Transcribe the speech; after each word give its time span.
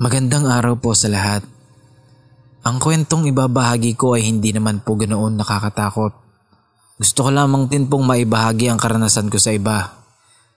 Magandang 0.00 0.48
araw 0.48 0.80
po 0.80 0.96
sa 0.96 1.12
lahat. 1.12 1.44
Ang 2.64 2.80
kwentong 2.80 3.28
ibabahagi 3.28 4.00
ko 4.00 4.16
ay 4.16 4.32
hindi 4.32 4.48
naman 4.48 4.80
po 4.80 4.96
ganoon 4.96 5.36
nakakatakot. 5.36 6.16
Gusto 6.96 7.18
ko 7.20 7.28
lamang 7.28 7.68
din 7.68 7.84
pong 7.84 8.08
maibahagi 8.08 8.72
ang 8.72 8.80
karanasan 8.80 9.28
ko 9.28 9.36
sa 9.36 9.52
iba. 9.52 10.00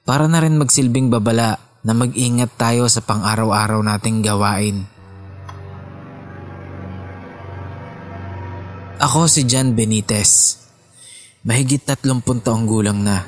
Para 0.08 0.32
na 0.32 0.40
rin 0.40 0.56
magsilbing 0.56 1.12
babala 1.12 1.60
na 1.84 1.92
mag-ingat 1.92 2.56
tayo 2.56 2.88
sa 2.88 3.04
pang-araw-araw 3.04 3.84
nating 3.84 4.24
gawain. 4.24 4.88
Ako 9.04 9.28
si 9.28 9.44
John 9.44 9.76
Benitez. 9.76 10.56
Mahigit 11.44 11.84
30 11.84 12.24
taong 12.48 12.64
gulang 12.64 13.04
na. 13.04 13.28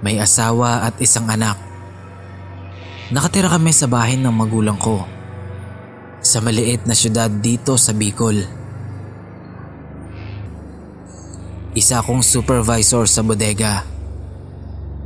May 0.00 0.16
asawa 0.16 0.88
at 0.88 0.96
isang 0.96 1.28
anak. 1.28 1.60
Nakatira 3.12 3.52
kami 3.52 3.76
sa 3.76 3.84
bahay 3.84 4.16
ng 4.16 4.32
magulang 4.32 4.80
ko 4.80 5.15
sa 6.26 6.42
maliit 6.42 6.82
na 6.90 6.98
syudad 6.98 7.30
dito 7.30 7.78
sa 7.78 7.94
Bicol. 7.94 8.42
Isa 11.78 12.02
akong 12.02 12.26
supervisor 12.26 13.06
sa 13.06 13.22
bodega. 13.22 13.86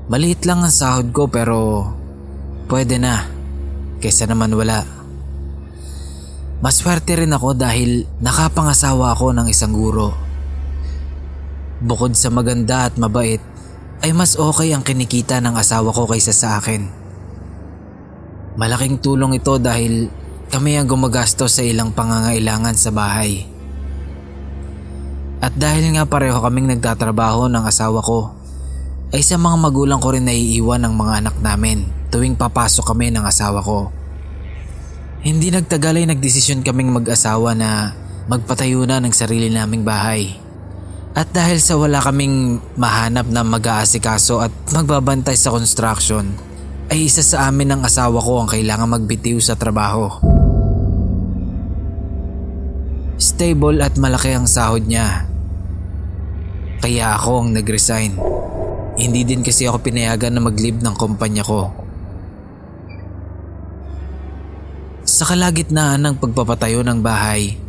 Maliit 0.09 0.49
lang 0.49 0.65
ang 0.65 0.73
sahod 0.73 1.13
ko 1.13 1.29
pero 1.29 1.85
pwede 2.73 2.97
na 2.97 3.29
kaysa 4.01 4.25
naman 4.25 4.57
wala. 4.57 4.81
Maswerte 6.65 7.17
rin 7.21 7.37
ako 7.37 7.53
dahil 7.53 8.09
nakapangasawa 8.25 9.13
ako 9.13 9.37
ng 9.37 9.47
isang 9.53 9.77
guro. 9.77 10.17
Bukod 11.81 12.17
sa 12.17 12.33
maganda 12.33 12.89
at 12.89 12.97
mabait, 13.01 13.41
ay 14.01 14.13
mas 14.17 14.37
okay 14.37 14.73
ang 14.73 14.81
kinikita 14.85 15.41
ng 15.41 15.57
asawa 15.57 15.93
ko 15.93 16.09
kaysa 16.09 16.33
sa 16.33 16.61
akin. 16.61 16.89
Malaking 18.61 19.01
tulong 19.01 19.37
ito 19.37 19.57
dahil 19.57 20.09
kami 20.51 20.75
ang 20.75 20.91
gumagasto 20.91 21.47
sa 21.47 21.63
ilang 21.63 21.95
pangangailangan 21.95 22.75
sa 22.75 22.91
bahay. 22.91 23.47
At 25.39 25.55
dahil 25.55 25.95
nga 25.95 26.05
pareho 26.05 26.43
kaming 26.43 26.75
nagtatrabaho 26.75 27.47
ng 27.47 27.65
asawa 27.65 28.03
ko, 28.03 28.35
ay 29.15 29.23
sa 29.23 29.39
mga 29.39 29.57
magulang 29.57 30.03
ko 30.03 30.11
rin 30.11 30.27
naiiwan 30.27 30.83
ng 30.83 30.95
mga 30.95 31.13
anak 31.23 31.37
namin 31.39 31.87
tuwing 32.11 32.35
papasok 32.35 32.95
kami 32.95 33.15
ng 33.15 33.23
asawa 33.23 33.63
ko. 33.63 33.95
Hindi 35.23 35.55
nagtagal 35.55 36.03
ay 36.03 36.07
nagdesisyon 36.11 36.67
kaming 36.67 36.91
mag-asawa 36.99 37.55
na 37.55 37.95
magpatayo 38.27 38.83
na 38.91 38.99
ng 38.99 39.15
sarili 39.15 39.55
naming 39.55 39.87
bahay. 39.87 40.35
At 41.15 41.31
dahil 41.31 41.59
sa 41.63 41.79
wala 41.79 42.03
kaming 42.03 42.59
mahanap 42.75 43.27
na 43.31 43.43
mag-aasikaso 43.47 44.43
at 44.43 44.55
magbabantay 44.75 45.35
sa 45.35 45.55
construction, 45.55 46.31
ay 46.91 47.07
isa 47.07 47.23
sa 47.23 47.47
amin 47.47 47.75
ng 47.75 47.83
asawa 47.87 48.19
ko 48.19 48.43
ang 48.43 48.49
kailangan 48.51 48.99
magbitiw 48.99 49.39
sa 49.39 49.55
trabaho. 49.55 50.30
Stable 53.21 53.85
at 53.85 54.01
malaki 54.01 54.33
ang 54.33 54.49
sahod 54.49 54.89
niya. 54.89 55.29
Kaya 56.81 57.21
ako 57.21 57.45
ang 57.45 57.49
nag-resign. 57.53 58.17
Hindi 58.97 59.29
din 59.29 59.45
kasi 59.45 59.69
ako 59.69 59.85
pinayagan 59.85 60.33
na 60.33 60.41
mag-leave 60.41 60.81
ng 60.81 60.97
kumpanya 60.97 61.45
ko. 61.45 61.69
Sa 65.05 65.29
kalagitnaan 65.29 66.01
ng 66.01 66.17
pagpapatayo 66.17 66.81
ng 66.81 67.05
bahay, 67.05 67.61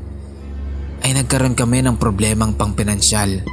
ay 1.04 1.12
nagkaroon 1.20 1.60
kami 1.60 1.84
ng 1.84 2.00
problemang 2.00 2.56
pangpinansyal. 2.56 3.44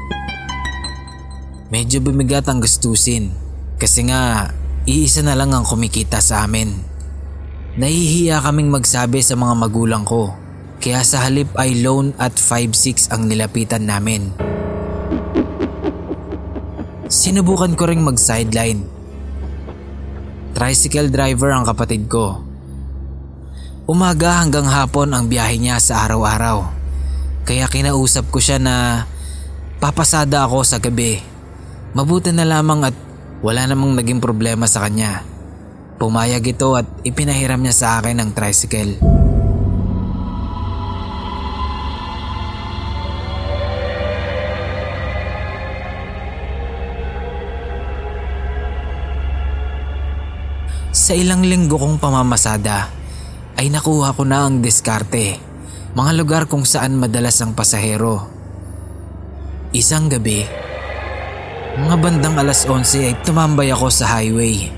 Medyo 1.75 1.99
bumigat 1.99 2.47
ang 2.47 2.63
gastusin 2.63 3.35
kasi 3.75 4.07
nga 4.07 4.55
iisa 4.87 5.27
na 5.27 5.35
lang 5.35 5.51
ang 5.51 5.67
kumikita 5.67 6.23
sa 6.23 6.47
amin. 6.47 6.79
Nahihiya 7.75 8.39
kaming 8.39 8.71
magsabi 8.71 9.19
sa 9.19 9.35
mga 9.35 9.55
magulang 9.59 10.07
ko 10.07 10.47
kaya 10.88 11.04
sa 11.04 11.28
halip 11.28 11.53
ay 11.60 11.84
loan 11.84 12.16
at 12.16 12.41
5-6 12.41 13.12
ang 13.12 13.28
nilapitan 13.28 13.84
namin. 13.84 14.32
Sinubukan 17.12 17.76
ko 17.76 17.84
ring 17.84 18.00
mag-sideline. 18.00 18.88
Tricycle 20.56 21.12
driver 21.12 21.53
ang 21.53 21.69
kapatid 21.69 22.09
ko. 22.09 22.41
Umaga 23.84 24.40
hanggang 24.40 24.64
hapon 24.64 25.12
ang 25.12 25.29
biyahe 25.29 25.61
niya 25.61 25.76
sa 25.76 26.08
araw-araw. 26.08 26.64
Kaya 27.44 27.69
kinausap 27.69 28.32
ko 28.32 28.41
siya 28.41 28.56
na 28.56 29.05
papasada 29.84 30.49
ako 30.49 30.64
sa 30.64 30.81
gabi. 30.81 31.20
Mabuti 31.93 32.32
na 32.32 32.49
lamang 32.49 32.88
at 32.88 32.96
wala 33.44 33.69
namang 33.69 33.93
naging 33.93 34.25
problema 34.25 34.64
sa 34.64 34.88
kanya. 34.88 35.20
Pumayag 36.00 36.49
ito 36.49 36.81
at 36.81 36.88
ipinahiram 37.05 37.61
niya 37.61 37.76
sa 37.76 38.00
akin 38.00 38.25
ang 38.25 38.32
tricycle. 38.32 39.18
Sa 51.08 51.16
ilang 51.16 51.40
linggo 51.40 51.81
kong 51.81 51.96
pamamasada 51.96 52.93
ay 53.56 53.72
nakuha 53.72 54.12
ko 54.12 54.28
na 54.28 54.44
ang 54.44 54.60
diskarte. 54.60 55.40
Mga 55.96 56.12
lugar 56.12 56.43
kung 56.52 56.69
saan 56.69 57.00
madalas 57.00 57.40
ang 57.40 57.56
pasahero. 57.56 58.28
Isang 59.72 60.12
gabi, 60.12 60.44
mga 61.81 61.96
bandang 61.96 62.37
alas 62.37 62.69
11 62.69 63.08
ay 63.08 63.14
tumambay 63.25 63.72
ako 63.72 63.88
sa 63.88 64.20
highway. 64.20 64.69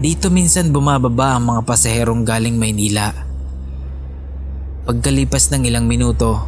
Dito 0.00 0.32
minsan 0.32 0.72
bumababa 0.72 1.36
ang 1.36 1.52
mga 1.52 1.68
pasaherong 1.68 2.24
galing 2.24 2.56
Maynila. 2.56 3.12
Pagkalipas 4.88 5.52
ng 5.52 5.68
ilang 5.68 5.84
minuto, 5.84 6.40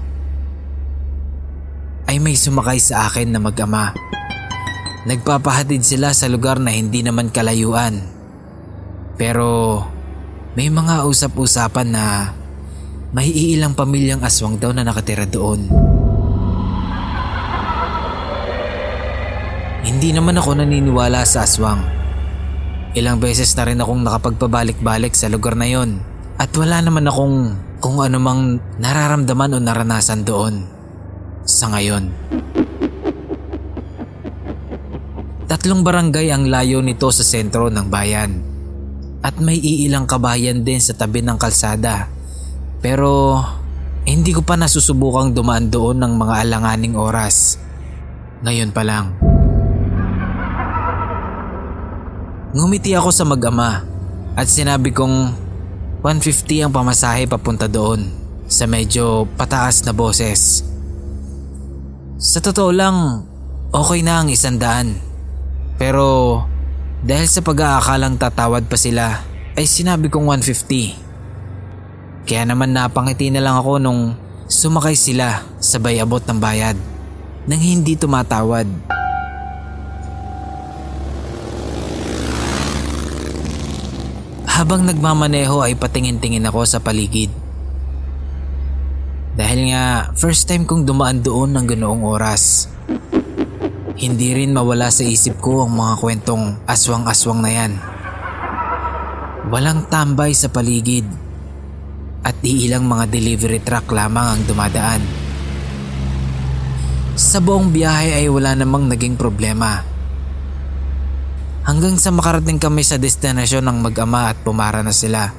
ay 2.09 2.17
may 2.17 2.33
sumakay 2.33 2.81
sa 2.81 3.13
akin 3.13 3.29
na 3.29 3.45
mag-ama. 3.45 3.93
Nagpapahatid 5.05 5.85
sila 5.85 6.17
sa 6.17 6.33
lugar 6.33 6.57
na 6.65 6.73
hindi 6.73 7.05
naman 7.05 7.29
kalayuan. 7.29 8.22
Pero 9.17 9.81
may 10.57 10.69
mga 10.69 11.09
usap-usapan 11.09 11.89
na 11.89 12.05
may 13.13 13.29
iilang 13.29 13.77
pamilyang 13.77 14.25
aswang 14.25 14.57
daw 14.57 14.73
na 14.73 14.85
nakatira 14.85 15.29
doon. 15.29 15.69
Hindi 19.83 20.15
naman 20.15 20.39
ako 20.39 20.63
naniniwala 20.63 21.27
sa 21.27 21.45
aswang 21.45 22.03
Ilang 22.93 23.25
beses 23.25 23.49
na 23.57 23.65
rin 23.65 23.81
akong 23.81 24.05
nakapagpabalik-balik 24.05 25.17
sa 25.17 25.33
lugar 25.33 25.57
na 25.57 25.65
yon 25.65 25.97
at 26.37 26.53
wala 26.53 26.85
naman 26.85 27.09
akong 27.09 27.57
kung 27.81 28.05
anumang 28.05 28.61
nararamdaman 28.77 29.57
o 29.57 29.59
naranasan 29.65 30.29
doon 30.29 30.69
sa 31.49 31.73
ngayon. 31.73 32.13
Tatlong 35.49 35.81
barangay 35.81 36.29
ang 36.29 36.53
layo 36.53 36.85
nito 36.85 37.09
sa 37.09 37.25
sentro 37.25 37.73
ng 37.73 37.89
bayan 37.89 38.52
at 39.23 39.39
may 39.39 39.57
iilang 39.57 40.11
kabayan 40.11 40.67
din 40.67 40.83
sa 40.83 40.99
tabi 40.99 41.23
ng 41.23 41.39
kalsada. 41.39 42.11
Pero 42.83 43.39
hindi 44.03 44.35
ko 44.35 44.43
pa 44.43 44.59
nasusubukang 44.59 45.31
dumaan 45.31 45.71
doon 45.71 46.03
ng 46.03 46.13
mga 46.19 46.35
alanganing 46.43 46.99
oras. 46.99 47.55
Ngayon 48.43 48.75
pa 48.75 48.83
lang. 48.83 49.15
Ngumiti 52.53 52.93
ako 52.99 53.15
sa 53.15 53.23
mag-ama 53.25 53.87
at 54.35 54.51
sinabi 54.51 54.91
kong 54.91 55.33
150 56.03 56.67
ang 56.67 56.73
pamasahe 56.75 57.31
papunta 57.31 57.71
doon 57.71 58.11
sa 58.51 58.67
medyo 58.67 59.31
pataas 59.39 59.87
na 59.87 59.95
boses. 59.95 60.67
Sa 62.19 62.43
totoo 62.43 62.75
lang, 62.75 63.25
okay 63.71 64.03
na 64.03 64.21
ang 64.21 64.29
isandaan. 64.29 64.99
Pero 65.79 66.39
dahil 67.03 67.27
sa 67.27 67.43
pag-aakalang 67.43 68.15
tatawad 68.15 68.71
pa 68.71 68.79
sila, 68.79 69.27
ay 69.59 69.67
sinabi 69.67 70.07
kong 70.07 70.31
150. 70.39 72.23
Kaya 72.23 72.47
naman 72.47 72.71
napangiti 72.71 73.27
na 73.35 73.43
lang 73.43 73.59
ako 73.59 73.83
nung 73.83 74.15
sumakay 74.47 74.95
sila 74.95 75.43
sabay 75.59 75.99
abot 75.99 76.23
ng 76.23 76.39
bayad 76.39 76.79
nang 77.51 77.59
hindi 77.59 77.99
tumatawad. 77.99 78.71
Habang 84.47 84.87
nagmamaneho 84.87 85.59
ay 85.59 85.75
patingin-tingin 85.75 86.47
ako 86.47 86.63
sa 86.63 86.79
paligid. 86.79 87.35
Dahil 89.35 89.75
nga 89.75 90.15
first 90.15 90.47
time 90.47 90.63
kong 90.63 90.87
dumaan 90.87 91.19
doon 91.19 91.51
ng 91.51 91.67
ganoong 91.67 92.07
oras. 92.07 92.72
Hindi 93.93 94.33
rin 94.33 94.57
mawala 94.57 94.89
sa 94.89 95.05
isip 95.05 95.37
ko 95.43 95.69
ang 95.69 95.77
mga 95.77 95.95
kwentong 96.01 96.65
aswang-aswang 96.65 97.41
na 97.45 97.51
yan. 97.53 97.73
Walang 99.53 99.91
tambay 99.93 100.33
sa 100.33 100.49
paligid 100.49 101.05
at 102.25 102.39
iilang 102.41 102.89
mga 102.89 103.11
delivery 103.13 103.61
truck 103.61 103.91
lamang 103.93 104.39
ang 104.39 104.41
dumadaan. 104.49 105.03
Sa 107.19 107.45
buong 107.45 107.69
biyahe 107.69 108.25
ay 108.25 108.33
wala 108.33 108.57
namang 108.57 108.89
naging 108.89 109.21
problema 109.21 109.85
hanggang 111.63 111.95
sa 112.01 112.11
makarating 112.11 112.59
kami 112.59 112.83
sa 112.83 112.99
destinasyon 112.99 113.63
ng 113.69 113.79
mag-ama 113.85 114.33
at 114.33 114.39
pumara 114.43 114.81
na 114.81 114.95
sila. 114.95 115.31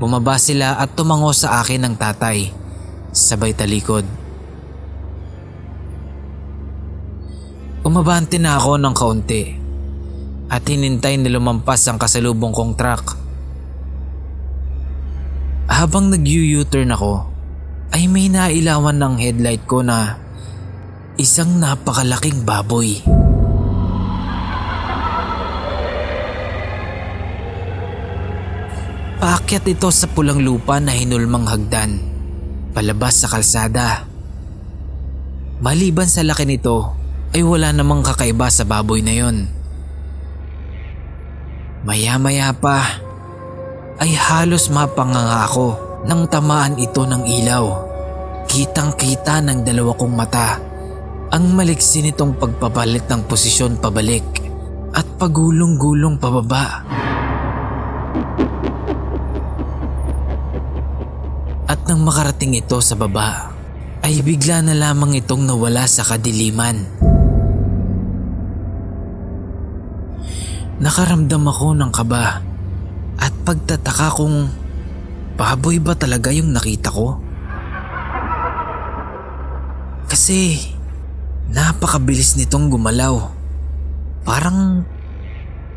Bumaba 0.00 0.40
sila 0.40 0.80
at 0.80 0.96
tumango 0.98 1.30
sa 1.30 1.62
akin 1.62 1.86
ng 1.86 1.94
tatay, 1.94 2.50
sabay 3.14 3.54
talikod. 3.54 4.23
Umabante 7.84 8.40
na 8.40 8.56
ako 8.56 8.80
ng 8.80 8.94
kaunti 8.96 9.42
at 10.48 10.64
hinintay 10.64 11.20
na 11.20 11.28
lumampas 11.28 11.84
ang 11.84 12.00
kasalubong 12.00 12.56
kong 12.56 12.80
truck. 12.80 13.12
Habang 15.68 16.08
nag-U-turn 16.08 16.96
ako, 16.96 17.28
ay 17.92 18.08
may 18.08 18.32
nailawan 18.32 18.96
ng 18.96 19.20
headlight 19.20 19.68
ko 19.68 19.84
na 19.84 20.16
isang 21.20 21.60
napakalaking 21.60 22.40
baboy. 22.48 23.04
Paakyat 29.20 29.64
ito 29.68 29.92
sa 29.92 30.08
pulang 30.08 30.40
lupa 30.40 30.80
na 30.80 30.96
hinulmang 30.96 31.44
hagdan, 31.44 32.00
palabas 32.72 33.20
sa 33.20 33.28
kalsada. 33.28 34.08
Maliban 35.60 36.08
sa 36.08 36.24
laki 36.24 36.48
nito, 36.48 37.03
ay 37.34 37.42
wala 37.42 37.74
namang 37.74 38.06
kakaiba 38.06 38.46
sa 38.46 38.62
baboy 38.62 39.02
na 39.02 39.10
yon. 39.10 39.50
Maya-maya 41.82 42.54
pa, 42.54 43.02
ay 43.98 44.14
halos 44.14 44.70
mapanganga 44.70 45.50
ako 45.50 45.68
nang 46.06 46.30
tamaan 46.30 46.78
ito 46.78 47.02
ng 47.02 47.26
ilaw. 47.26 47.64
Kitang-kita 48.46 49.42
ng 49.42 49.66
dalawa 49.66 49.92
kong 49.98 50.14
mata 50.14 50.62
ang 51.34 51.50
maliksi 51.58 52.06
nitong 52.06 52.38
pagpapalit 52.38 53.10
ng 53.10 53.26
posisyon 53.26 53.82
pabalik 53.82 54.22
at 54.94 55.02
pagulong-gulong 55.18 56.14
pababa. 56.22 56.86
At 61.66 61.82
nang 61.90 62.06
makarating 62.06 62.54
ito 62.54 62.78
sa 62.78 62.94
baba, 62.94 63.50
ay 64.06 64.22
bigla 64.22 64.62
na 64.62 64.78
lamang 64.78 65.18
itong 65.18 65.42
nawala 65.42 65.90
sa 65.90 66.06
kadiliman. 66.06 66.93
Nakaramdam 70.74 71.46
ako 71.46 71.78
ng 71.78 71.90
kaba 71.94 72.42
at 73.14 73.32
pagtataka 73.46 74.18
kung 74.18 74.50
baboy 75.38 75.78
ba 75.78 75.94
talaga 75.94 76.34
yung 76.34 76.50
nakita 76.50 76.90
ko? 76.90 77.22
Kasi 80.10 80.58
napakabilis 81.54 82.34
nitong 82.34 82.74
gumalaw. 82.74 83.22
Parang, 84.26 84.82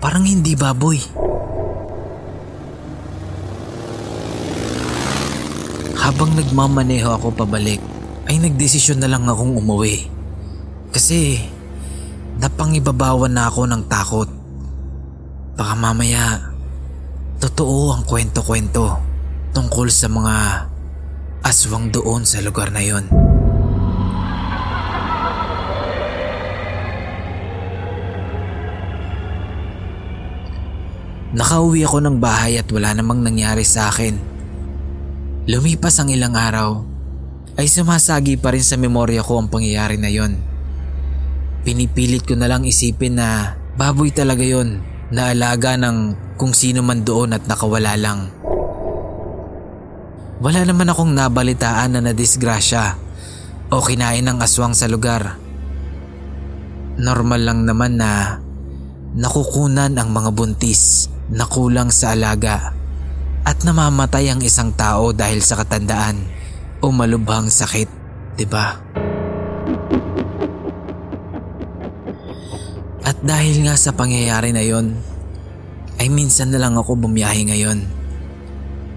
parang 0.01 0.25
hindi 0.25 0.57
baboy. 0.57 0.97
Habang 5.97 6.33
nagmamaneho 6.39 7.11
ako 7.17 7.35
pabalik, 7.35 7.83
ay 8.25 8.39
nagdesisyon 8.39 8.97
na 8.97 9.11
lang 9.11 9.29
akong 9.29 9.59
umuwi. 9.59 10.07
Kasi 10.89 11.41
napangibabawan 12.39 13.33
na 13.33 13.51
ako 13.51 13.61
ng 13.67 13.83
takot. 13.85 14.36
Baka 15.57 15.73
mamaya, 15.73 16.53
totoo 17.41 17.97
ang 17.97 18.05
kwento-kwento 18.05 19.01
tungkol 19.57 19.89
sa 19.89 20.05
mga 20.05 20.35
aswang 21.41 21.89
doon 21.89 22.21
sa 22.23 22.39
lugar 22.45 22.69
na 22.69 22.85
yon. 22.85 23.09
Nakauwi 31.33 31.83
ako 31.83 31.97
ng 32.05 32.17
bahay 32.21 32.61
at 32.61 32.69
wala 32.71 32.93
namang 32.93 33.25
nangyari 33.25 33.65
sa 33.65 33.89
akin 33.89 34.37
Lumipas 35.47 35.95
ang 35.95 36.11
ilang 36.11 36.35
araw, 36.35 36.83
ay 37.55 37.71
sumasagi 37.71 38.35
pa 38.35 38.51
rin 38.51 38.59
sa 38.59 38.75
memorya 38.75 39.23
ko 39.23 39.39
ang 39.39 39.47
pangyayari 39.47 39.95
na 39.95 40.11
yon. 40.11 40.35
Pinipilit 41.63 42.27
ko 42.27 42.35
na 42.35 42.51
lang 42.51 42.67
isipin 42.67 43.15
na 43.15 43.55
baboy 43.79 44.11
talaga 44.11 44.43
yon 44.43 44.83
na 45.11 45.31
alaga 45.31 45.79
ng 45.79 46.15
kung 46.35 46.51
sino 46.51 46.83
man 46.83 47.01
doon 47.07 47.35
at 47.35 47.43
nakawala 47.47 47.95
lang. 47.95 48.29
Wala 50.37 50.61
naman 50.67 50.91
akong 50.91 51.11
nabalitaan 51.17 51.97
na 51.97 52.01
nadisgrasya 52.03 52.93
o 53.73 53.81
kinain 53.81 54.21
ng 54.21 54.37
aswang 54.37 54.77
sa 54.77 54.85
lugar. 54.85 55.41
Normal 56.97 57.41
lang 57.41 57.59
naman 57.65 57.97
na 57.97 58.37
nakukunan 59.17 59.97
ang 59.97 60.09
mga 60.13 60.29
buntis 60.33 61.09
na 61.33 61.49
kulang 61.49 61.89
sa 61.89 62.13
alaga 62.13 62.77
at 63.47 63.57
namamatay 63.63 64.29
ang 64.29 64.41
isang 64.45 64.75
tao 64.75 65.15
dahil 65.15 65.41
sa 65.41 65.57
katandaan 65.57 66.19
o 66.83 66.91
malubhang 66.93 67.49
sakit, 67.49 67.89
'di 68.37 68.45
ba? 68.45 68.77
At 68.93 69.06
dahil 73.27 73.67
nga 73.67 73.75
sa 73.75 73.91
pangyayari 73.91 74.55
na 74.55 74.63
yon, 74.63 74.95
ay 75.99 76.07
minsan 76.07 76.49
na 76.49 76.63
lang 76.63 76.79
ako 76.79 76.95
bumiyahe 76.95 77.43
ngayon. 77.51 77.83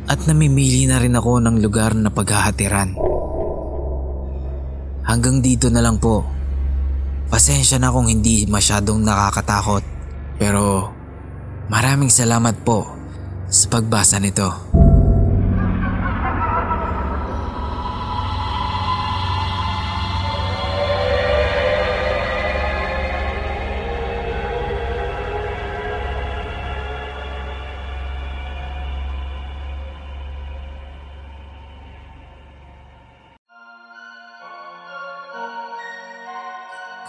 At 0.06 0.24
namimili 0.30 0.86
na 0.86 1.02
rin 1.02 1.18
ako 1.18 1.42
ng 1.42 1.58
lugar 1.58 1.98
na 1.98 2.14
paghahatiran. 2.14 2.94
Hanggang 5.02 5.42
dito 5.42 5.66
na 5.66 5.82
lang 5.82 5.98
po. 5.98 6.22
Pasensya 7.30 7.82
na 7.82 7.90
kung 7.90 8.06
hindi 8.06 8.46
masyadong 8.46 9.02
nakakatakot. 9.02 9.82
Pero 10.38 10.94
Maraming 11.70 12.10
salamat 12.10 12.66
po 12.66 12.82
sa 13.46 13.70
pagbasa 13.70 14.18
nito. 14.18 14.79